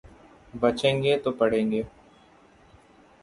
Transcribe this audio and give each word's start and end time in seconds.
बचेंगे 0.53 1.17
तो 1.17 1.31
पढ़ेंगे। 1.31 1.83